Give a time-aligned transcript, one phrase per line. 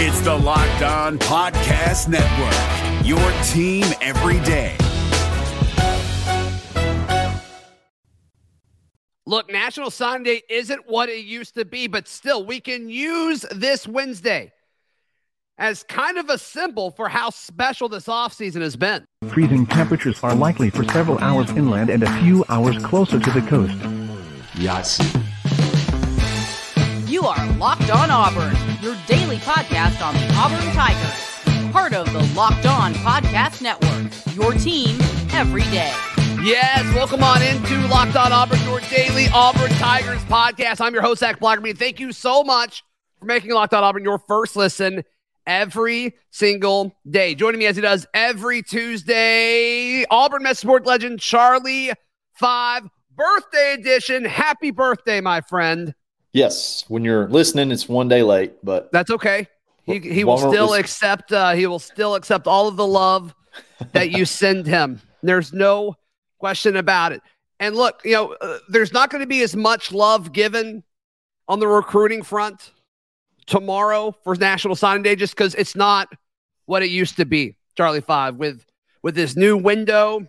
[0.00, 4.76] It's the Locked On Podcast Network, your team every day.
[9.26, 13.44] Look, National Signing Day isn't what it used to be, but still, we can use
[13.50, 14.52] this Wednesday
[15.58, 19.04] as kind of a symbol for how special this offseason has been.
[19.26, 23.42] Freezing temperatures are likely for several hours inland and a few hours closer to the
[23.48, 23.74] coast.
[24.54, 25.00] Yes.
[27.08, 31.72] You are Locked On Auburn, your daily podcast on the Auburn Tigers.
[31.72, 34.98] Part of the Locked On Podcast Network, your team
[35.32, 35.90] every day.
[36.42, 40.82] Yes, welcome on into Locked On Auburn, your daily Auburn Tigers podcast.
[40.82, 41.78] I'm your host, Zac Blackerby.
[41.78, 42.84] Thank you so much
[43.18, 45.02] for making Locked On Auburn your first listen
[45.46, 47.34] every single day.
[47.34, 51.90] Joining me as he does every Tuesday, Auburn Met Sport legend Charlie
[52.34, 52.82] Five,
[53.16, 54.26] birthday edition.
[54.26, 55.94] Happy birthday, my friend.
[56.38, 56.84] Yes.
[56.88, 59.48] When you're listening, it's one day late, but That's okay.
[59.84, 63.34] He, he will still accept uh, he will still accept all of the love
[63.92, 65.00] that you send him.
[65.22, 65.96] There's no
[66.38, 67.22] question about it.
[67.58, 70.84] And look, you know, uh, there's not going to be as much love given
[71.48, 72.70] on the recruiting front
[73.46, 76.12] tomorrow for National Signing Day just because it's not
[76.66, 77.56] what it used to be.
[77.76, 78.64] Charlie Five with
[79.02, 80.26] with this new window,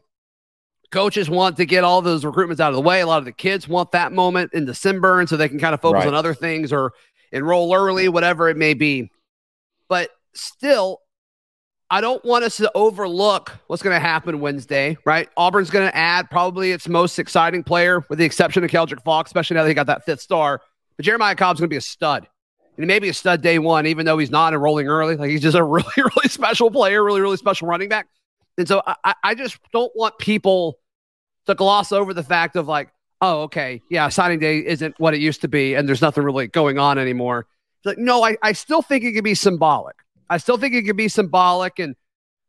[0.92, 3.02] coaches want to get all those recruitments out of the way.
[3.02, 5.74] A lot of the kids want that moment in December, and so they can kind
[5.74, 6.08] of focus Right.
[6.08, 6.94] on other things or
[7.32, 9.12] enroll early, whatever it may be.
[9.88, 11.00] But still,
[11.92, 15.28] I don't want us to overlook what's going to happen Wednesday, right?
[15.38, 19.26] Auburn's going to add probably its most exciting player, with the exception of Keldric Faulk,
[19.28, 20.62] especially now that he got that fifth star.
[20.98, 22.28] But Jeremiah Cobb's going to be a stud.
[22.78, 25.16] And he may be a stud day one, even though he's not enrolling early.
[25.16, 28.08] Like he's just a really, really special player, really, really special running back.
[28.60, 30.78] And so I, I- just don't want people
[31.48, 32.90] to gloss over the fact of like,
[33.22, 36.48] oh, okay, yeah, signing day isn't what it used to be, and there's nothing really
[36.48, 37.48] going on anymore.
[37.78, 39.96] It's like, no, I, I still think it could be symbolic.
[40.30, 41.80] I still think it could be symbolic.
[41.80, 41.96] And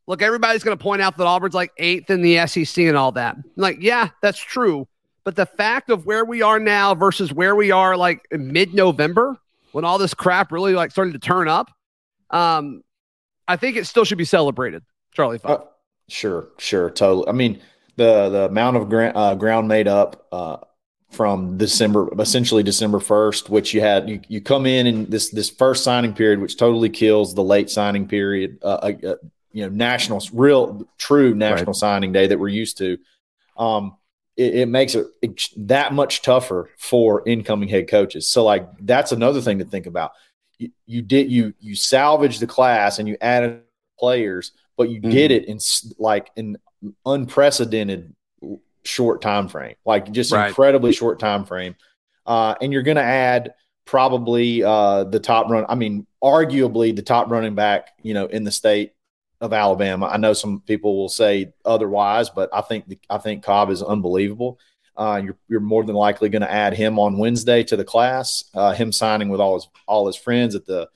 [0.06, 3.12] look, everybody's going to point out that Auburn's like eighth in the SEC and all
[3.12, 3.36] that.
[3.36, 4.86] I'm like, yeah, that's true.
[5.24, 9.38] But the fact of where we are now versus where we are like mid November,
[9.72, 11.70] when all this crap really like started to turn up,
[12.30, 12.82] um,
[13.46, 14.82] I think it still should be celebrated.
[15.12, 15.40] Charlie.
[15.44, 15.58] Uh,
[16.10, 17.28] sure, sure, totally.
[17.28, 17.60] I mean,
[17.96, 20.58] the the amount of gra- uh, ground made up uh,
[21.10, 25.50] from December, essentially December first, which you had you, you come in in this this
[25.50, 28.58] first signing period, which totally kills the late signing period.
[28.62, 29.14] Uh, uh, uh,
[29.52, 32.98] you know, national, real, true national signing day that we're used to.
[33.56, 33.96] Um,
[34.36, 38.28] it, it makes it ex- that much tougher for incoming head coaches.
[38.28, 40.12] So, like, that's another thing to think about.
[40.58, 43.62] You, you did you you salvaged the class and you added
[43.98, 45.10] players, but you Mm-hmm.
[45.10, 45.58] did it in
[45.98, 46.56] like an
[47.04, 48.14] unprecedented
[48.84, 50.48] short time frame, like just Right.
[50.48, 51.76] incredibly short time frame.
[52.24, 53.52] Uh, and you're going to add
[53.84, 55.66] probably uh, the top run.
[55.68, 58.92] I mean, arguably the top running back, you know, in the state
[59.42, 60.06] of Alabama.
[60.06, 63.82] I know some people will say otherwise, but I think the, I think Cobb is
[63.82, 64.58] unbelievable.
[64.96, 68.44] Uh, you're you're more than likely going to add him on Wednesday to the class.
[68.54, 70.88] Uh, him signing with all his all his friends at the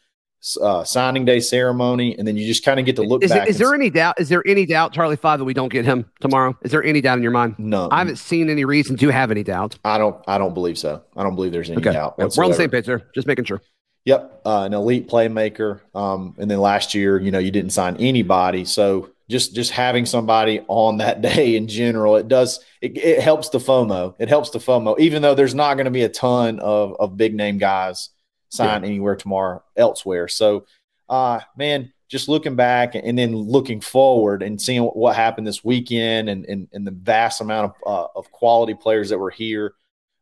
[0.61, 3.47] uh, signing day ceremony, and then you just kind of get to look Is, back.
[3.47, 4.21] it, is and there any doubt?
[4.21, 6.57] Is there any doubt, Charlie Five, that we don't get him tomorrow?
[6.63, 7.55] Is there any doubt in your mind?
[7.59, 9.79] No, I haven't seen any reason to have any doubt.
[9.85, 10.17] I don't.
[10.27, 11.03] I don't believe so.
[11.17, 12.17] I don't believe there's any Okay, doubt.
[12.19, 13.09] Yeah, we're on the same page there.
[13.15, 13.63] Just making sure.
[14.05, 15.81] Yep, uh, an elite playmaker.
[15.95, 20.05] Um, and then last year, you know, you didn't sign anybody, so just just having
[20.05, 24.15] somebody on that day in general, it does it, it helps the FOMO.
[24.19, 27.17] It helps the FOMO, even though there's not going to be a ton of of
[27.17, 28.11] big name guys
[28.55, 30.29] sign anywhere tomorrow elsewhere.
[30.29, 30.67] So,
[31.09, 36.29] uh, man, just looking back and then looking forward and seeing what, happened this weekend
[36.29, 39.75] and, and and the vast amount of uh, of quality players that were here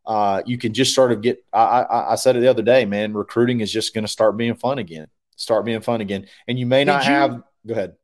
[0.05, 1.45] uh, you can just sort of get.
[1.53, 3.13] I, I, I said it the other day, man.
[3.13, 5.07] Recruiting is just going to start being fun again.
[5.37, 7.43] Start being fun again, and you may Did not you- have.
[7.67, 7.95] Go ahead.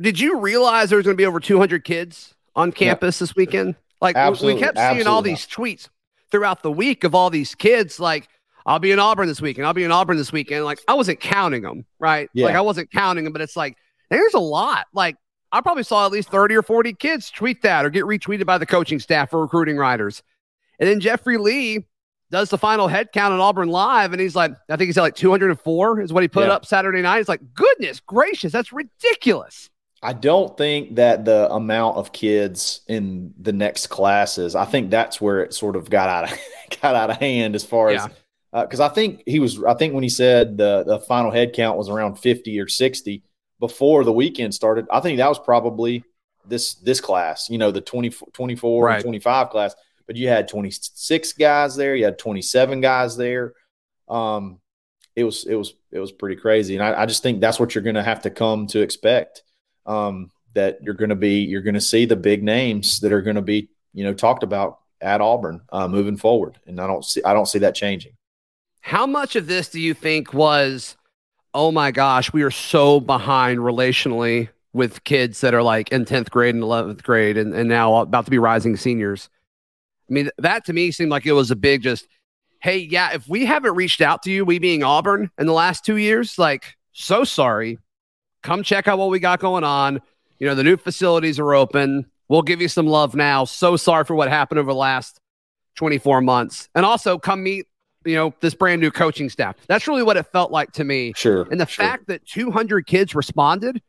[0.00, 3.76] Did you realize there was going to be over 200 kids on campus this weekend?
[4.00, 5.88] Like we- Absolutely, we kept seeing all these tweets
[6.30, 8.00] throughout the week of all these kids.
[8.00, 8.28] Like
[8.66, 9.66] I'll be in Auburn this weekend.
[9.66, 10.64] I'll be in Auburn this weekend.
[10.64, 12.28] Like I wasn't counting them, right?
[12.32, 12.46] Yeah.
[12.46, 13.76] Like I wasn't counting them, but it's like
[14.10, 14.86] there's a lot.
[14.94, 15.16] Like
[15.52, 18.58] I probably saw at least 30 or 40 kids tweet that or get retweeted by
[18.58, 20.22] the coaching staff for recruiting writers.
[20.78, 21.86] And then Jeffrey Lee
[22.30, 25.02] does the final head count on Auburn Live, and he's like, I think he said
[25.02, 26.54] like 204 is what he put Yeah.
[26.54, 27.18] up Saturday night.
[27.18, 29.70] He's like, goodness gracious, that's ridiculous.
[30.02, 34.54] I don't think that the amount of kids in the next classes.
[34.54, 36.38] I think that's where it sort of got out of
[36.82, 38.06] got out of hand as far Yeah.
[38.06, 38.10] as
[38.62, 39.62] because I think he was.
[39.64, 43.22] I think when he said the the final head count was around fifty or sixty
[43.60, 44.86] before the weekend started.
[44.92, 46.04] I think that was probably
[46.46, 47.48] this this class.
[47.50, 48.94] You know, the 20, 24 Right.
[48.96, 49.74] and twenty five class.
[50.06, 51.96] But you had twenty six guys there.
[51.96, 53.54] You had twenty seven guys there.
[54.08, 54.60] Um,
[55.16, 56.76] it was it was it was pretty crazy.
[56.76, 59.42] And I, I just think that's what you're going to have to come to expect.
[59.86, 63.22] Um, that you're going to be you're going to see the big names that are
[63.22, 67.04] going to be you know talked about at Auburn uh, moving forward, and I don't
[67.04, 68.12] see I don't see that changing.
[68.84, 70.94] How much of this do you think was,
[71.54, 76.28] oh my gosh, we are so behind relationally with kids that are like in 10th
[76.28, 79.30] grade and 11th grade and, and now about to be rising seniors?
[80.10, 82.06] I mean, that to me seemed like it was a big just,
[82.60, 85.86] hey, yeah, if we haven't reached out to you, we being Auburn in the last
[85.86, 87.78] two years, like, so sorry.
[88.42, 90.02] Come check out what we got going on.
[90.38, 92.04] You know, the new facilities are open.
[92.28, 93.46] We'll give you some love now.
[93.46, 95.20] So sorry for what happened over the last
[95.76, 96.68] 24 months.
[96.74, 97.66] And also come meet,
[98.04, 99.56] you know, this brand new coaching staff.
[99.66, 101.12] That's really what it felt like to me.
[101.16, 101.46] Sure.
[101.50, 101.84] And the sure.
[101.84, 103.80] fact that 200 kids responded,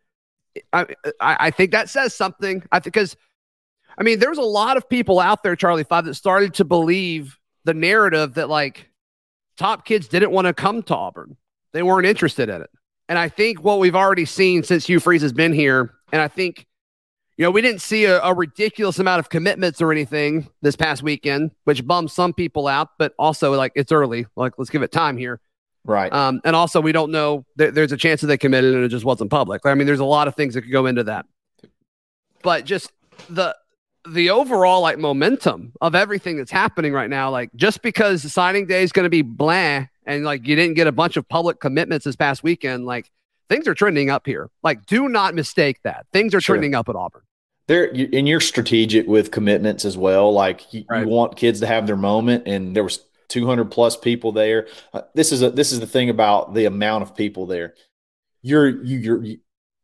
[0.73, 0.85] I,
[1.19, 2.63] I, I think that says something.
[2.71, 3.15] I think because,
[3.97, 7.37] I mean, there's a lot of people out there, Charlie Five, that started to believe
[7.65, 8.89] the narrative that like
[9.57, 11.37] top kids didn't want to come to Auburn.
[11.73, 12.69] They weren't interested in it.
[13.07, 16.27] And I think what we've already seen since Hugh Freeze has been here, and I
[16.27, 16.65] think,
[17.37, 21.03] you know, we didn't see a, a ridiculous amount of commitments or anything this past
[21.03, 24.25] weekend, which bums some people out, but also like it's early.
[24.35, 25.41] Like, let's give it time here.
[25.83, 26.11] Right.
[26.11, 27.45] Um, and also, we don't know.
[27.57, 29.65] Th- there's a chance that they committed and it just wasn't public.
[29.65, 31.25] I mean, there's a lot of things that could go into that.
[32.41, 32.91] But just
[33.29, 33.55] the
[34.07, 38.67] the overall like momentum of everything that's happening right now, like just because the signing
[38.67, 41.59] day is going to be blah and like you didn't get a bunch of public
[41.59, 43.11] commitments this past weekend, like
[43.49, 44.49] things are trending up here.
[44.63, 46.55] Like, do not mistake that things are Sure.
[46.55, 47.21] trending up at Auburn.
[47.67, 51.01] there and you're strategic with commitments as well like you, Right.
[51.03, 52.99] you want kids to have their moment and there was
[53.29, 57.01] 200 plus people there uh, this is a this is the thing about the amount
[57.01, 57.73] of people there
[58.43, 59.37] you're you, you're you,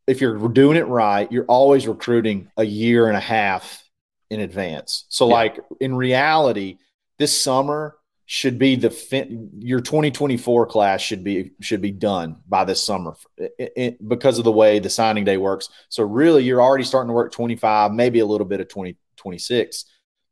[0.06, 3.84] if you're doing it right you're always recruiting a year and a half
[4.30, 5.34] in advance so Yeah.
[5.34, 6.78] like in reality
[7.18, 7.96] this summer
[8.33, 13.13] should be the fin- your 2024 class should be should be done by this summer
[13.38, 15.68] it, it, because of the way the signing day works.
[15.89, 19.83] So really you're already starting to work 25 maybe a little bit of 2026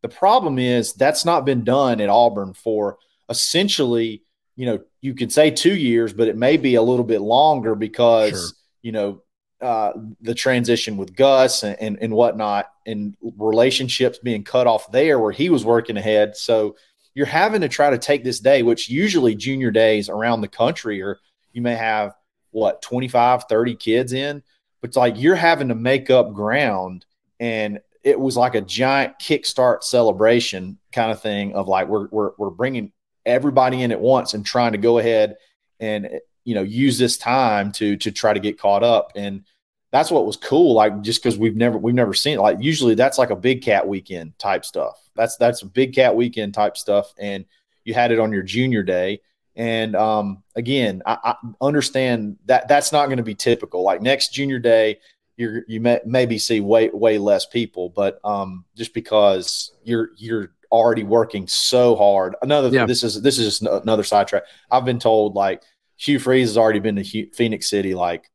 [0.02, 4.24] the problem is that's not been done at auburn for essentially
[4.56, 7.76] you know you could say two years but it may be a little bit longer
[7.76, 8.58] because Sure.
[8.82, 9.24] you know
[9.62, 9.92] uh,
[10.22, 15.34] the transition with gus and, and and whatnot and relationships being cut off there where
[15.34, 16.38] he was working ahead.
[16.38, 16.78] So
[17.14, 21.02] you're having to try to take this day, which usually junior days around the country
[21.02, 21.20] are
[21.54, 22.14] you may have
[22.52, 24.44] what 25, 30 kids in,
[24.82, 27.06] but it's like you're having to make up ground.
[27.40, 32.32] And it was like a giant kickstart celebration kind of thing of like we're we're
[32.38, 32.92] we're bringing
[33.26, 35.36] everybody in at once and trying to go ahead
[35.80, 36.10] and
[36.46, 39.44] you know use this time to to try to get caught up and
[39.92, 42.42] that's what was cool like just because we've never we've never seen it.
[42.42, 45.10] Like usually that's like a big cat weekend type stuff.
[45.16, 47.46] That's that's a big cat weekend type stuff and
[47.86, 49.22] you had it on your junior day.
[49.56, 53.84] And um, again I, I understand that that's not going to be typical.
[53.84, 55.00] Like next junior day
[55.38, 60.52] you're you may maybe see way way less people but um, just because you're you're
[60.72, 62.36] already working so hard.
[62.44, 62.86] Another Yeah.
[62.86, 64.44] this is this is just another sidetrack.
[64.70, 65.64] I've been told like
[65.98, 68.30] hugh freeze has already been to Phenix City like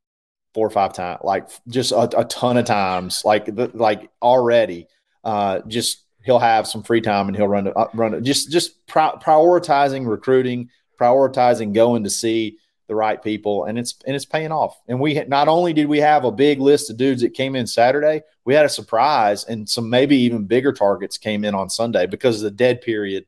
[0.55, 4.87] four or five times, like just a, a ton of times, like like already.
[5.25, 8.23] Uh, just he'll have some free time and he'll run it, uh, run it.
[8.23, 14.15] Just just pri- prioritizing recruiting, prioritizing going to see the right people, and it's and
[14.15, 14.79] it's paying off.
[14.89, 17.67] And we not only did we have a big list of dudes that came in
[17.67, 22.07] Saturday, we had a surprise, and some maybe even bigger targets came in on Sunday
[22.07, 23.27] because the dead period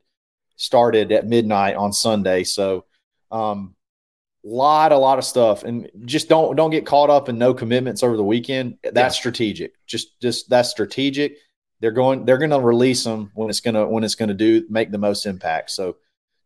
[0.55, 2.43] started at midnight on Sunday.
[2.43, 2.85] So.
[3.29, 3.75] Um,
[4.47, 8.01] lot a lot of stuff and just don't don't get caught up in no commitments
[8.01, 9.19] over the weekend that's Yeah.
[9.19, 11.35] strategic just just that's strategic
[11.81, 14.35] they're going they're going to release them when it's going to when it's going to
[14.35, 15.97] do make the most impact so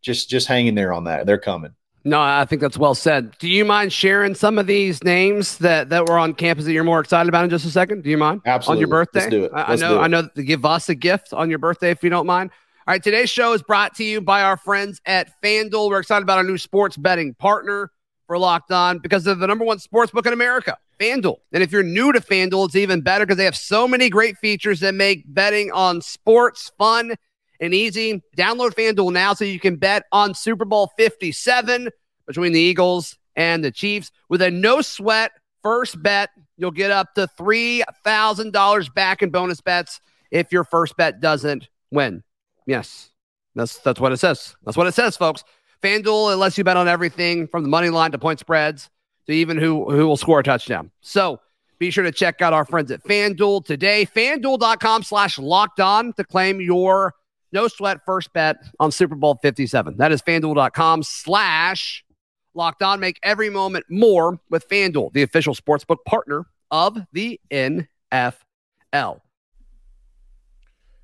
[0.01, 3.37] just just hanging there on that they're coming No, I think that's well said.
[3.37, 6.83] Do you mind sharing some of these names that that were on campus that you're
[6.83, 8.01] more excited about in just a second?
[8.03, 8.41] Do you mind?
[8.47, 8.77] Absolutely.
[8.77, 9.19] On your birthday?
[9.19, 9.51] Let's do it.
[9.53, 9.99] I, I Let's know.
[10.01, 10.27] I know.
[10.35, 12.49] To give us a gift on your birthday, if you don't mind.
[12.91, 13.01] All right.
[13.01, 15.89] Today's show is brought to you by our friends at FanDuel.
[15.89, 17.89] We're excited about our new sports betting partner
[18.27, 21.37] for Locked On because they're the number one sports book in America, FanDuel.
[21.53, 24.37] And if you're new to FanDuel, it's even better because they have so many great
[24.39, 27.15] features that make betting on sports fun
[27.61, 28.21] and easy.
[28.35, 31.87] Download FanDuel now so you can bet on Super Bowl 57
[32.27, 35.31] between the Eagles and the Chiefs with a no sweat
[35.63, 36.31] first bet.
[36.57, 42.21] You'll get up to $3,000 back in bonus bets if your first bet doesn't win.
[42.65, 43.11] Yes,
[43.55, 44.55] that's that's what it says.
[44.63, 45.43] That's what it says, folks.
[45.81, 48.89] FanDuel it lets you bet on everything from the money line to point spreads
[49.27, 50.91] to even who who will score a touchdown.
[51.01, 51.39] So
[51.79, 54.05] be sure to check out our friends at FanDuel today.
[54.05, 57.15] FanDuel.com slash locked on to claim your
[57.51, 59.97] no sweat first bet on Super Bowl 57.
[59.97, 62.05] That is FanDuel.com slash
[62.53, 69.21] Locked On, make every moment more with FanDuel, the official sportsbook partner of the NFL.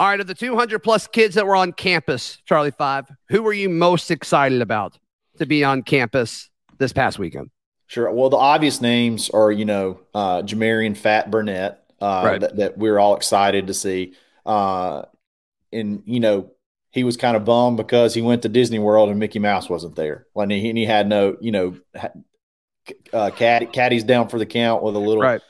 [0.00, 3.52] All right, of the 200 plus kids that were on campus, Charlie Five, who were
[3.52, 4.98] you most excited about
[5.36, 7.50] to be on campus this past weekend?
[7.86, 8.10] Sure.
[8.10, 12.40] Well, the obvious names are, you know, uh, Jamarian Fat Burnett, uh, Right.
[12.40, 14.14] that, that we're all excited to see.
[14.46, 15.02] Uh,
[15.70, 16.50] and, you know,
[16.92, 19.96] he was kind of bummed because he went to Disney World and Mickey Mouse wasn't
[19.96, 20.26] there.
[20.34, 21.76] Like, and he, and he had no, you know,
[23.12, 25.42] uh, Caddy, Caddy's down for the count with a little, Right.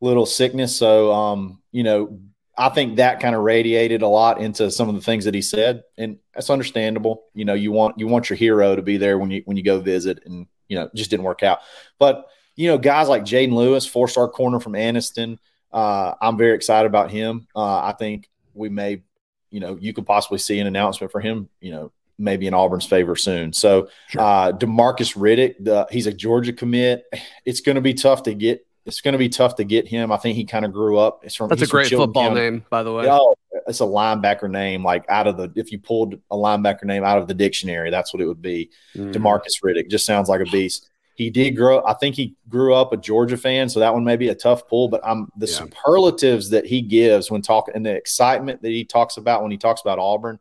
[0.00, 0.74] little sickness.
[0.74, 2.18] So, um, you know,
[2.58, 5.42] I think that kind of radiated a lot into some of the things that he
[5.42, 7.24] said, and that's understandable.
[7.32, 9.62] You know, you want you want your hero to be there when you when you
[9.62, 11.60] go visit, and you know, just didn't work out.
[11.98, 15.38] But you know, guys like Jaden Lewis, four star corner from Anniston,
[15.72, 17.46] uh, I'm very excited about him.
[17.54, 19.02] Uh, I think we may,
[19.50, 21.48] you know, you could possibly see an announcement for him.
[21.60, 23.52] You know, maybe in Auburn's favor soon.
[23.52, 24.20] So, Sure.
[24.20, 27.04] uh, Demarcus Riddick, the, he's a Georgia commit.
[27.44, 28.66] It's going to be tough to get.
[28.88, 30.10] It's going to be tough to get him.
[30.10, 31.20] I think he kind of grew up.
[31.22, 32.40] It's from That's a great football County.
[32.40, 33.06] name, by the way.
[33.08, 33.34] Oh,
[33.66, 37.18] it's a linebacker name, like out of the if you pulled a linebacker name out
[37.18, 38.70] of the dictionary, that's what it would be.
[38.96, 39.12] Mm.
[39.12, 40.88] Demarcus Riddick just sounds like a beast.
[41.16, 41.84] He did grow.
[41.84, 44.66] I think he grew up a Georgia fan, so that one may be a tough
[44.68, 44.88] pull.
[44.88, 45.52] But I'm the Yeah.
[45.54, 49.58] superlatives that he gives when talking and the excitement that he talks about when he
[49.58, 50.38] talks about Auburn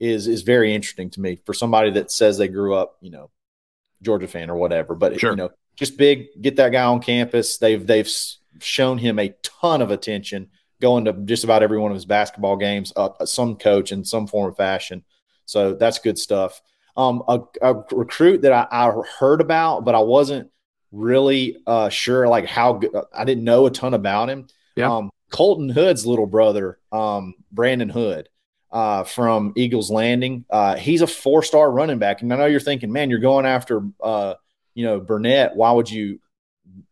[0.00, 3.30] is is very interesting to me for somebody that says they grew up, you know,
[4.00, 4.94] Georgia fan or whatever.
[4.94, 5.32] But Sure.
[5.32, 6.26] you know, just big.
[6.40, 7.58] Get that guy on campus.
[7.58, 8.10] They've they've
[8.60, 10.48] shown him a ton of attention
[10.80, 12.92] going to just about every one of his basketball games.
[12.94, 15.04] Uh, some coach in some form or fashion.
[15.46, 16.60] So that's good stuff.
[16.96, 20.50] Um, a, a recruit that I, I heard about, but I wasn't
[20.90, 22.90] really uh, sure like how good.
[23.14, 24.46] I didn't know a ton about him.
[24.76, 24.94] Yeah.
[24.94, 28.28] Um, Colton Hood's little brother, um, Brandon Hood,
[28.70, 30.44] uh, from Eagles Landing.
[30.50, 33.82] Uh, he's a four-star running back, and I know you're thinking, man, you're going after,
[34.02, 34.34] uh,
[34.74, 35.56] you know, Burnett.
[35.56, 36.20] Why would you,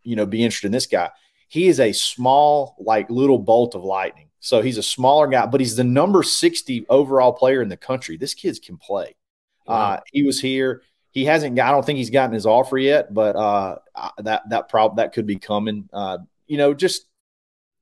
[0.02, 1.10] you know, be interested in this guy?
[1.48, 4.28] He is a small, like little bolt of lightning.
[4.40, 8.16] So he's a smaller guy, but he's the number 60 overall player in the country.
[8.16, 9.16] This kid can play.
[9.66, 10.82] Uh, he was here.
[11.10, 13.76] He hasn't got, I don't think he's gotten his offer yet, but uh,
[14.18, 15.88] that, that prob that could be coming.
[15.92, 17.06] Uh, you know, just,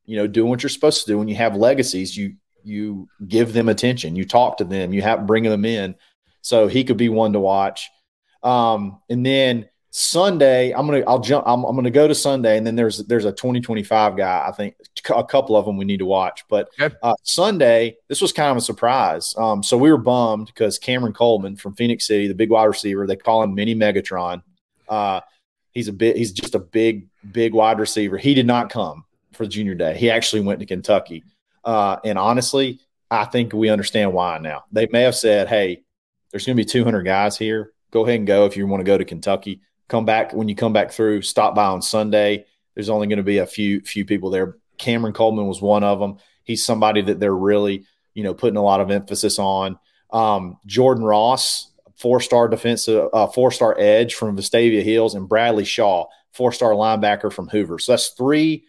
[0.04, 1.18] you know, doing what you're supposed to do.
[1.18, 5.26] When you have legacies, you, you give them attention, you talk to them, you have
[5.26, 5.94] bringing them in.
[6.42, 7.88] So he could be one to watch.
[8.42, 11.44] Um, and then Sunday, I'm gonna I'll jump.
[11.46, 14.44] I'm, I'm gonna go to Sunday, and then there's there's a 2025 guy.
[14.46, 14.74] I think
[15.14, 16.44] a couple of them we need to watch.
[16.48, 16.94] But Okay.
[17.02, 19.34] uh, Sunday, this was kind of a surprise.
[19.38, 23.06] Um, so we were bummed because Cameron Coleman from Phenix City, the big wide receiver,
[23.06, 24.42] they call him Mini Megatron.
[24.88, 25.20] Uh,
[25.72, 26.16] he's a bit.
[26.16, 28.18] He's just a big big wide receiver.
[28.18, 29.96] He did not come for the junior day.
[29.96, 31.24] He actually went to Kentucky.
[31.64, 32.80] Uh, and honestly,
[33.10, 34.64] I think we understand why now.
[34.70, 35.82] They may have said, "Hey,
[36.30, 37.72] there's going to be 200 guys here.
[37.90, 39.62] Go ahead and go if you want to go to Kentucky.
[39.88, 41.22] Come back when you come back through.
[41.22, 42.44] Stop by on Sunday.
[42.74, 44.56] There's only going to be a few few people there.
[44.76, 46.18] Cameron Coleman was one of them.
[46.44, 49.78] He's somebody that they're really you know putting a lot of emphasis on.
[50.10, 55.64] Um, Jordan Ross, four star defensive, uh, four star edge from Vestavia Hills, and Bradley
[55.64, 57.78] Shaw, four star linebacker from Hoover.
[57.78, 58.64] So that's three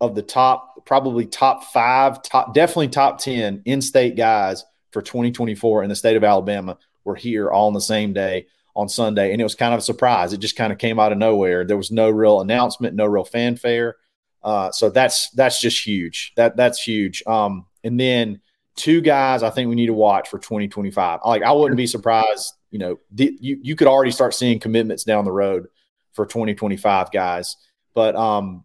[0.00, 5.82] of the top, probably top five, top definitely top ten in state guys for 2024
[5.82, 9.32] in the state of Alabama were here all on the same day on Sunday.
[9.32, 10.32] And it was kind of a surprise.
[10.32, 11.64] It just kind of came out of nowhere.
[11.64, 13.96] There was no real announcement, no real fanfare.
[14.42, 16.32] Uh, so that's that's just huge.
[16.36, 17.22] That that's huge.
[17.26, 18.40] Um, and then
[18.74, 21.20] two guys I think we need to watch for 2025.
[21.24, 25.04] Like I wouldn't be surprised, you know, the, you you could already start seeing commitments
[25.04, 25.66] down the road
[26.12, 27.56] for 2025 guys.
[27.94, 28.64] But um,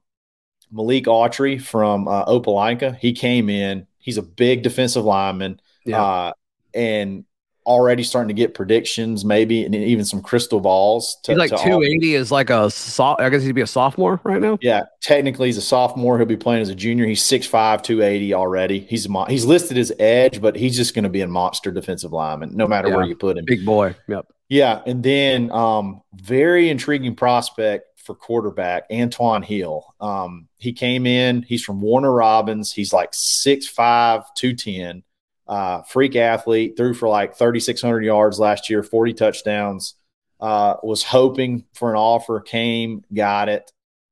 [0.71, 3.85] Malik Autry from uh, Opelika, he came in.
[3.99, 6.01] He's a big defensive lineman, Yeah.
[6.01, 6.33] uh,
[6.73, 7.25] and
[7.67, 11.17] already starting to get predictions, maybe, and even some crystal balls.
[11.23, 12.71] To, He's like to all- 280 is like a
[13.19, 14.57] I guess he'd be a sophomore right now.
[14.61, 16.17] yeah, technically he's a sophomore.
[16.17, 17.05] He'll be playing as a junior.
[17.05, 18.79] He's 6'5", 280 already.
[18.79, 22.13] He's a he's listed as edge, but he's just going to be a monster defensive
[22.13, 23.45] lineman, no matter where you put him.
[23.45, 23.95] Big boy.
[24.07, 24.25] Yep.
[24.49, 29.93] Yeah, and then um, very intriguing prospect for quarterback Antwann Hill.
[29.99, 31.41] Um, he came in.
[31.43, 32.71] He's from Warner Robins.
[32.71, 35.03] He's like 6'5", 210.
[35.47, 36.75] Uh, freak athlete.
[36.75, 39.95] Threw for like thirty six hundred yards last year, forty touchdowns.
[40.39, 43.71] Uh, was hoping for an offer, came, got it.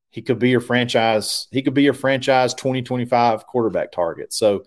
[0.09, 1.47] He could be your franchise.
[1.51, 4.33] He could be your franchise 2025 quarterback target.
[4.33, 4.63] So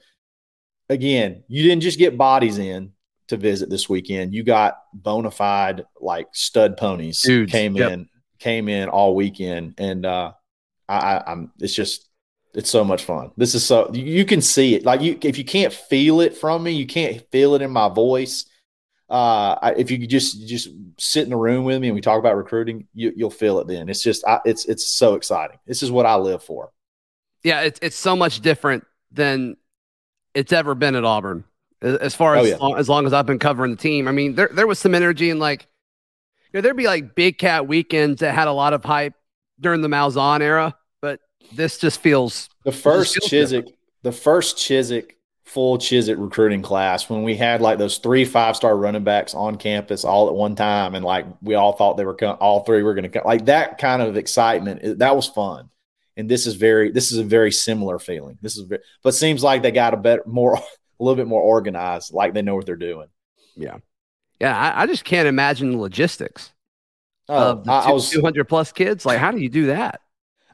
[0.88, 2.92] again, you didn't just get bodies in
[3.28, 4.34] to visit this weekend.
[4.34, 7.92] You got bona fide like stud ponies Dudes, came yep.
[7.92, 8.08] in,
[8.38, 10.32] came in all weekend, and uh,
[10.88, 11.52] I, I, I'm.
[11.60, 12.07] It's just,
[12.54, 13.30] it's so much fun.
[13.36, 14.84] This is so you can see it.
[14.84, 17.88] Like you, if you can't feel it from me, you can't feel it in my
[17.88, 18.46] voice.
[19.10, 22.18] Uh, I, if you just just sit in the room with me and we talk
[22.18, 23.66] about recruiting, you, you'll feel it.
[23.66, 25.58] Then it's just, I, it's it's so exciting.
[25.66, 26.72] This is what I live for.
[27.42, 29.56] Yeah, it's it's so much different than
[30.34, 31.44] it's ever been at Auburn.
[31.80, 32.56] As as far Oh, as yeah.
[32.56, 34.94] long, as long as I've been covering the team, I mean, there there was some
[34.94, 35.66] energy and like,
[36.52, 39.14] you know, there'd be like big cat weekends that had a lot of hype
[39.60, 40.74] during the Malzahn era,
[41.52, 45.12] this just feels The first feels Chizik, the first Chizik
[45.44, 49.56] full Chizik recruiting class when we had like those three five star running backs on
[49.56, 52.82] campus all at one time, and like we all thought they were co- all three
[52.82, 53.22] were going to come.
[53.24, 55.70] Like that kind of excitement, that was fun.
[56.16, 58.38] And this is very, this is a very similar feeling.
[58.42, 60.60] This is, very, but seems like they got a better, more, a
[60.98, 63.06] little bit more organized, like they know what they're doing.
[63.54, 63.76] yeah,
[64.40, 64.56] yeah.
[64.58, 66.52] I, I just can't imagine the logistics
[67.28, 69.06] Oh, of the I, I was, 200 plus kids.
[69.06, 70.00] Like, how do you do that?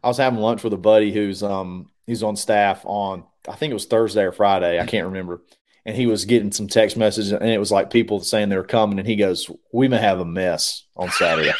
[0.05, 3.71] I was having lunch with a buddy who's um he's on staff on I think
[3.71, 5.43] it was Thursday or Friday, I can't remember.
[5.87, 8.65] And he was getting some text messages and it was like people saying they were
[8.65, 11.53] coming and he goes, "We may have a mess on Saturday."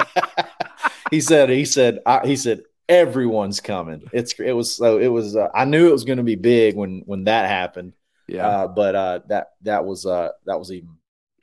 [1.10, 4.02] he said he said I, he said everyone's coming.
[4.12, 6.76] It's it was so it was uh, I knew it was going to be big
[6.76, 7.92] when when that happened.
[8.28, 10.90] Yeah, Uh, but uh that that was uh that was even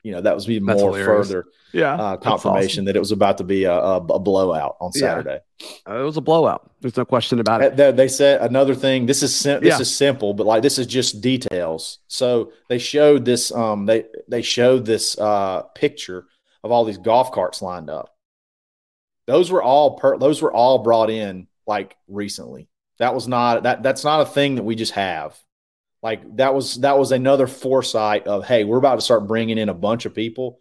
[0.04, 1.28] you know that was even That's more hilarious.
[1.28, 1.94] further yeah.
[1.96, 5.40] uh, That's confirmation that it was about to be a, a, a blowout on Saturday.
[5.62, 5.78] awesome.
[5.88, 6.72] Uh, it was a blowout.
[6.82, 7.74] There's no question about it.
[7.74, 9.06] Uh, They, they said another thing.
[9.06, 9.82] This is sim- this Yeah.
[9.82, 12.00] is simple, but like this is just details.
[12.08, 13.52] So they showed this.
[13.52, 16.26] Um, they they showed this uh picture
[16.64, 18.16] of all these golf carts lined up.
[19.28, 20.18] Those were all per.
[20.18, 22.68] Those were all brought in like recently.
[22.98, 23.84] That was not that.
[23.84, 25.38] That's not a thing that we just have.
[26.02, 29.70] Like that was that was another foresight of hey, we're about to start bringing in
[29.70, 30.60] a bunch of people.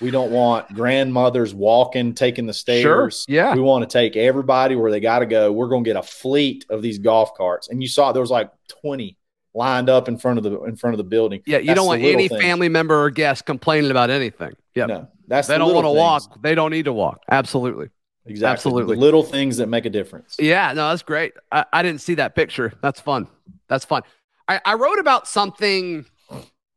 [0.00, 3.10] We don't want grandmothers walking, taking the Sure.
[3.10, 3.24] stairs.
[3.28, 3.54] Yeah.
[3.54, 5.52] We want to take everybody where they got to go.
[5.52, 7.68] We're going to get a fleet of these golf carts.
[7.68, 8.50] And you saw there was like
[8.82, 9.16] 20
[9.54, 11.40] lined up in front of the in front of the building.
[11.46, 12.42] Yeah, you That's don't want any things.
[12.42, 14.52] family member or guest complaining about anything.
[14.74, 16.42] Yeah, No, that's they the don't want to walk.
[16.42, 17.22] They don't need to walk.
[17.30, 17.88] Absolutely.
[18.26, 18.52] Exactly.
[18.52, 18.94] Absolutely.
[18.96, 20.34] The little things that make a difference.
[20.40, 21.34] Yeah, no, that's great.
[21.52, 22.72] I, I didn't see that picture.
[22.82, 23.28] That's fun.
[23.68, 24.02] That's fun.
[24.48, 26.04] I, I wrote about something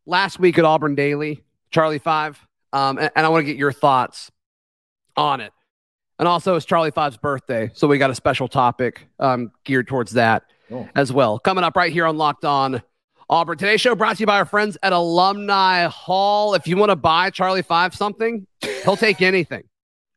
[0.06, 2.39] last week at Auburn Daily, Charlie Five,
[2.73, 4.32] um, and, and I want to get your thoughts
[5.15, 5.51] on it.
[6.19, 10.13] And also, it's Charlie Five's birthday, so we got a special topic um, geared towards
[10.13, 10.86] that Oh.
[10.95, 11.39] as well.
[11.39, 12.82] Coming up right here on Locked On
[13.30, 13.58] Auburn.
[13.58, 16.56] Today's show brought to you by our friends at Alumni Hall.
[16.56, 18.45] If you want to buy Charlie Five something,
[18.84, 19.63] he'll take anything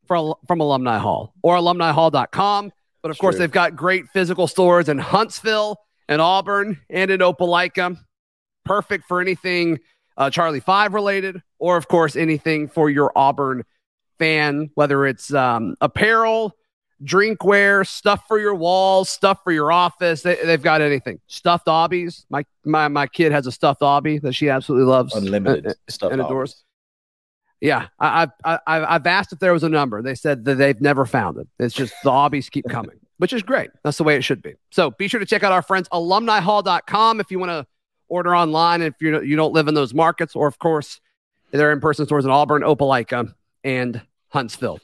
[0.08, 2.72] from, from Alumni Hall or alumnihall.com.
[3.00, 5.76] But of course, they've got great physical stores in Huntsville
[6.10, 7.96] and Auburn and in Opelika.
[8.66, 9.78] Perfect for anything
[10.18, 13.64] uh, Charlie Five related, or of course, anything for your Auburn
[14.18, 16.54] fan, whether it's um, apparel,
[17.02, 20.20] drinkware, stuff for your walls, stuff for your office.
[20.20, 21.20] They, they've got anything.
[21.26, 22.26] Stuffed Aubies.
[22.28, 25.14] My my my kid has a stuffed Aubie that she absolutely loves.
[25.14, 26.12] Unlimited stuff.
[26.12, 26.64] and adores.
[27.62, 30.02] Yeah, I, I've I, I've I've asked if there was a number.
[30.02, 31.48] They said that they've never found it.
[31.58, 33.68] It's just the hobbies keep coming, which is great.
[33.84, 34.54] That's the way it should be.
[34.70, 37.66] So be sure to check out our friends alumnihall.com if you want to
[38.08, 38.80] order online.
[38.80, 41.02] And if you you don't live in those markets, or of course,
[41.50, 44.80] they're in person stores in Auburn, Opelika, and Huntsville.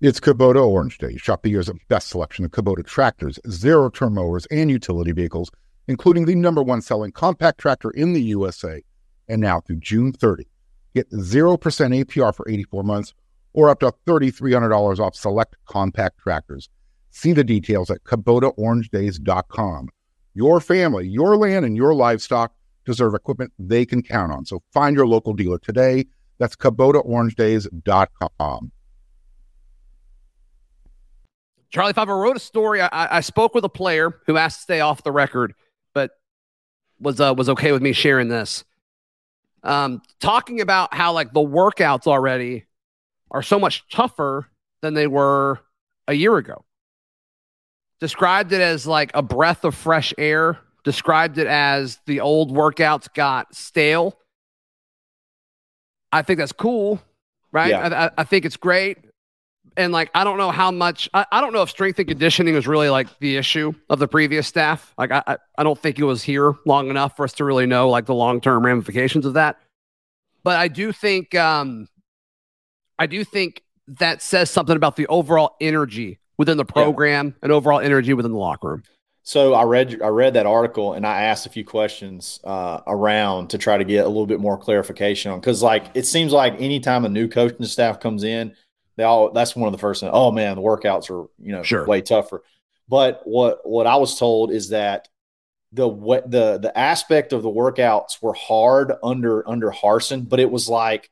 [0.00, 1.16] It's Kubota Orange Day.
[1.16, 5.50] Shop the year's best selection of Kubota tractors, zero turn mowers, and utility vehicles,
[5.88, 8.80] including the number one selling compact tractor in the USA.
[9.26, 10.46] And now through June 30,
[10.94, 13.12] get 0% APR for 84 months
[13.58, 16.68] or up to $3,300 off select compact tractors.
[17.10, 19.88] See the details at KubotaOrangeDays.com.
[20.34, 24.44] Your family, your land, and your livestock deserve equipment they can count on.
[24.44, 26.04] So find your local dealer today.
[26.38, 28.72] That's KubotaOrangeDays.com.
[31.70, 32.80] Charlie Five, I wrote a story.
[32.80, 35.52] I, I spoke with a player who asked to stay off the record,
[35.94, 36.12] but
[37.00, 38.62] was uh, was okay with me sharing this.
[39.64, 42.67] Um, talking about how like the workouts already
[43.30, 44.48] are so much tougher
[44.82, 45.60] than they were
[46.06, 46.64] a year ago.
[48.00, 50.58] Described it as like a breath of fresh air.
[50.84, 54.16] Described it as the old workouts got stale.
[56.12, 57.02] I think that's cool,
[57.52, 57.70] right?
[57.70, 57.80] Yeah.
[57.80, 58.98] I, I, I think it's great
[59.78, 62.54] and like I don't know how much I, I don't know if strength and conditioning
[62.54, 64.92] was really like the issue of the previous staff.
[64.98, 67.64] Like I I, I don't think it was here long enough for us to really
[67.64, 69.58] know like the long term ramifications of that.
[70.42, 71.88] But I do think um
[72.98, 77.80] I do think that says something about the overall energy within the program and overall
[77.80, 78.82] energy within the locker room.
[79.22, 83.48] So I read I read that article and I asked a few questions uh, around
[83.48, 86.58] to try to get a little bit more clarification on because like it seems like
[86.58, 88.54] anytime a new coaching staff comes in,
[88.96, 90.12] they all that's one of the first things.
[90.14, 91.86] Oh man, the workouts are you know Sure.
[91.86, 92.42] way tougher.
[92.88, 95.08] But what what I was told is that
[95.72, 100.50] the what the the aspect of the workouts were hard under under Harsin, but it
[100.50, 101.10] was like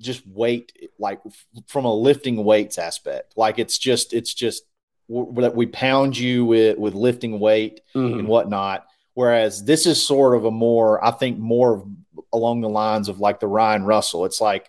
[0.00, 1.20] just weight like
[1.66, 3.34] from a lifting weights aspect.
[3.36, 4.64] Like it's just it's just
[5.08, 7.80] that we pound you with with lifting weight
[8.18, 8.86] and whatnot.
[9.14, 11.86] Whereas this is sort of a more, I think, more of
[12.34, 14.26] along the lines of like the Ryan Russell.
[14.26, 14.68] It's like,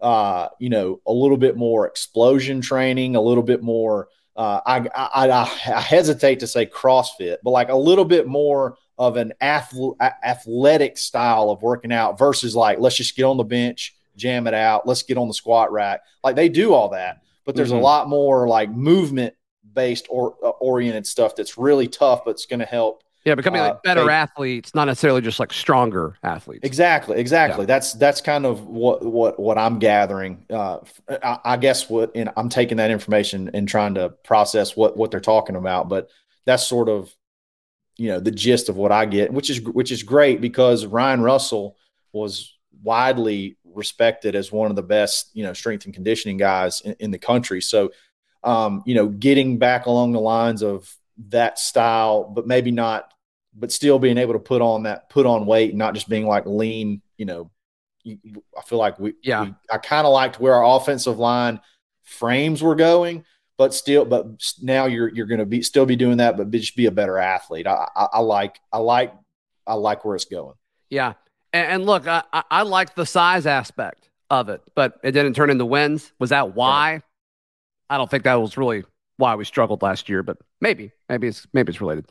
[0.00, 4.08] uh, you know, a little bit more explosion training, a little bit more.
[4.36, 5.40] Uh, I, I I
[5.76, 10.26] I hesitate to say CrossFit, but like a little bit more of an athle- a-
[10.26, 14.54] athletic style of working out versus like let's just get on the bench, jam it
[14.54, 16.00] out, let's get on the squat rack.
[16.22, 17.78] Like they do all that, but there's Mhm.
[17.78, 19.34] a lot more like movement
[19.72, 23.60] based or uh, oriented stuff that's really tough, but it's going to help Yeah, becoming
[23.60, 26.64] Uh, like better they- athletes, not necessarily just like stronger athletes.
[26.64, 27.62] Exactly, exactly.
[27.62, 27.66] Yeah.
[27.66, 30.44] That's that's kind of what what what I'm gathering.
[30.50, 30.78] Uh,
[31.22, 35.10] I, I guess what and I'm taking that information and trying to process what what
[35.10, 35.88] they're talking about.
[35.88, 36.08] But
[36.46, 37.14] that's sort of
[37.98, 41.20] you know the gist of what I get, which is which is great because Ryan
[41.20, 41.76] Russell
[42.12, 46.94] was widely respected as one of the best you know strength and conditioning guys in,
[47.00, 47.60] in the country.
[47.60, 47.90] So
[48.44, 50.94] um, you know, getting back along the lines of
[51.30, 53.12] that style, but maybe not
[53.54, 56.26] but still being able to put on that put on weight and not just being
[56.26, 57.50] like lean you know
[58.06, 59.42] i feel like we, Yeah.
[59.44, 61.58] we- i kind of liked where our offensive line
[62.04, 63.24] frames were going
[63.56, 64.26] but still but
[64.62, 66.90] now you're you're going to be still be doing that but be, just be a
[66.92, 69.12] better athlete I, I i like i like
[69.66, 70.54] i like where it's going
[70.90, 71.14] Yeah.
[71.52, 75.34] And, and look, I, I, I like the size aspect of it, but it didn't
[75.34, 76.12] turn into wins.
[76.18, 77.02] Was that why?
[77.90, 78.84] I don't think that was really
[79.16, 82.06] why we struggled last year, but maybe, maybe it's maybe it's related.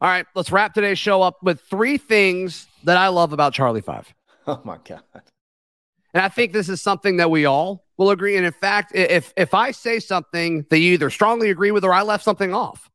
[0.00, 3.80] All right, let's wrap today's show up with three things that I love about Charlie
[3.80, 4.12] Five.
[4.46, 8.36] oh my god And I think this is something that we all will agree.
[8.36, 11.92] And in fact, if if I say something that you either strongly agree with or
[11.92, 12.90] I left something off,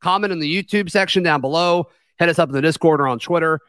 [0.00, 1.88] comment in the YouTube section down below.
[2.18, 3.60] Hit us up in the Discord or on Twitter.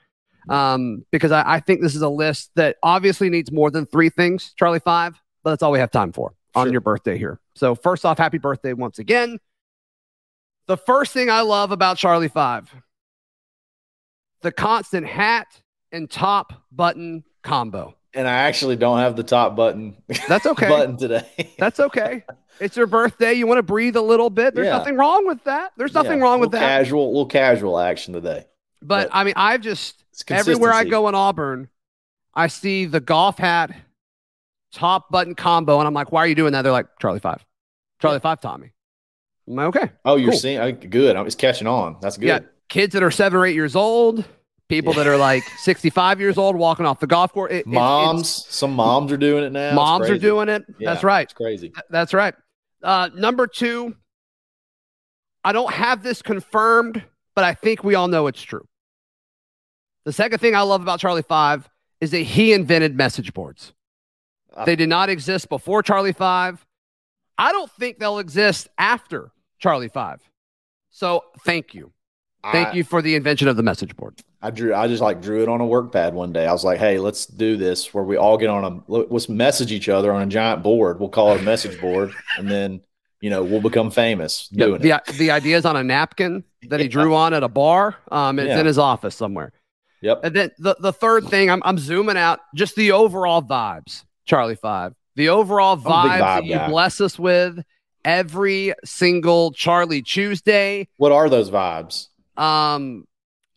[0.50, 4.10] Um, because I, I think this is a list that obviously needs more than three
[4.10, 6.72] things, Charlie Five, but that's all we have time for on Sure.
[6.72, 7.40] your birthday here.
[7.56, 9.40] So first off, happy birthday once again.
[10.68, 12.74] The first thing I love about Charlie Five,
[14.42, 15.48] the constant hat
[15.92, 17.96] and top button combo.
[18.14, 19.96] and i actually don't have the top button
[20.28, 20.68] That's okay.
[20.70, 22.24] button today That's okay.
[22.60, 23.34] It's your birthday.
[23.34, 24.54] You want to breathe a little bit.
[24.54, 24.78] There's Yeah.
[24.78, 25.72] nothing wrong with that.
[25.78, 26.60] There's nothing Yeah, wrong with that.
[26.60, 28.46] casual little casual action today
[28.82, 31.70] but but- I mean, I've just everywhere I go in Auburn,
[32.34, 33.76] I see the golf hat,
[34.74, 37.46] top button combo, and I'm like, "Why are you doing that?" They're like, "Charlie Five,
[38.02, 38.72] Charlie Five, Tommy."
[39.48, 39.92] I'm like, okay.
[40.06, 40.40] oh you're Cool.
[40.40, 42.40] seeing oh, good it's catching on that's good Yeah,
[42.70, 44.24] kids that are seven or eight years old,
[44.70, 47.52] people that are like 65 years old walking off the golf course.
[47.52, 50.64] It- it- moms some moms are doing it now moms are doing it.
[50.80, 51.24] Yeah, That's right.
[51.24, 52.34] it's crazy That's right.
[52.84, 53.96] Uh, number two,
[55.44, 57.04] I don't have this confirmed,
[57.36, 58.66] but I think we all know it's true.
[60.06, 63.74] The second thing I love about Charlie Five is that he invented message boards.
[64.66, 66.66] They did not exist before Charlie Five.
[67.38, 70.20] I don't think they'll exist after Charlie Five.
[70.90, 71.92] So thank you.
[72.52, 74.16] Thank I- you for the invention of the message board.
[74.42, 74.74] I drew.
[74.74, 76.48] I just like drew it on a work pad one day.
[76.48, 79.72] I was like, "Hey, let's do this where we all get on a let's message
[79.72, 81.00] each other on a giant board.
[81.00, 82.82] We'll call it a message board, and then
[83.22, 86.80] you know we'll become famous doing the, it." the idea is on a napkin that
[86.80, 87.96] he drew on at a bar.
[88.12, 88.60] Um, it's Yeah.
[88.62, 89.54] in his office somewhere.
[90.02, 90.22] Yep.
[90.24, 94.56] And then the, the third thing, I'm, I'm zooming out, just the overall vibes, Charlie
[94.56, 94.94] Five.
[95.16, 96.68] The overall vibes that you guy.
[96.70, 97.60] bless us with
[98.04, 100.88] every single Charlie Tuesday.
[100.98, 102.08] What are those vibes?
[102.38, 103.06] Um,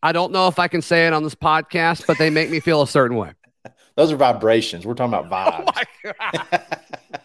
[0.02, 2.60] I don't know if I can say it on this podcast, but they make me
[2.60, 3.32] feel a certain way.
[3.96, 4.84] Those are vibrations.
[4.84, 5.74] We're talking about Oh vibes.
[6.04, 6.12] my
[6.50, 6.66] God.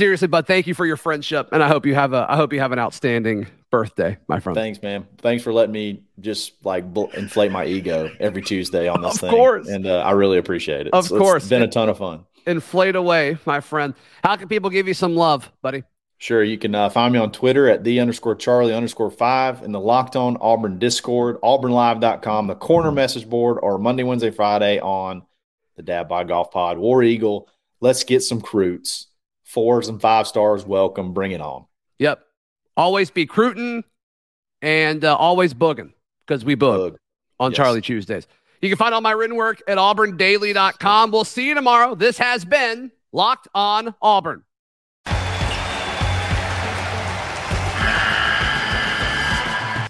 [0.00, 2.54] Seriously, but thank you for your friendship, and I hope you have a I hope
[2.54, 4.56] you have an outstanding birthday, my friend.
[4.56, 5.06] Thanks, man.
[5.18, 9.20] Thanks for letting me just like bl- inflate my ego every Tuesday on this Of
[9.20, 9.28] thing.
[9.28, 9.68] Of course.
[9.68, 10.94] and uh, I really appreciate it.
[10.94, 11.42] Of It's- course.
[11.42, 12.24] it's been a ton of fun.
[12.46, 13.92] Inflate away, my friend.
[14.24, 15.82] How can people give you some love, buddy?
[16.16, 16.42] Sure.
[16.42, 19.80] You can uh, find me on Twitter at the underscore Charlie underscore five in the
[19.80, 25.20] Locked On Auburn Discord, auburnlive.com, the corner message board, or Monday, Wednesday, Friday on
[25.76, 27.50] the Dad by Golf Pod, War Eagle.
[27.82, 29.08] Let's get some recruits.
[29.50, 30.64] Fours and five stars.
[30.64, 31.12] Welcome.
[31.12, 31.64] Bring it on.
[31.98, 32.22] Yep.
[32.76, 33.82] Always be cruiting
[34.62, 35.92] and uh, always booging
[36.24, 36.98] because we boog Bug.
[37.40, 37.56] on Yes.
[37.56, 38.28] Charlie Tuesdays.
[38.62, 41.10] You can find all my written work at auburndaily.com.
[41.10, 41.96] We'll see you tomorrow.
[41.96, 44.44] This has been Locked on Auburn.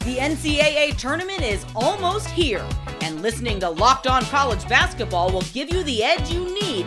[0.04, 2.66] The NCAA tournament is almost here,
[3.02, 6.86] and listening to Locked On College Basketball will give you the edge you need